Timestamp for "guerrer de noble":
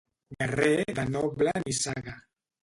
0.37-1.55